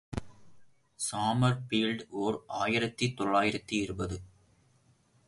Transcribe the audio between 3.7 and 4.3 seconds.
இருபது.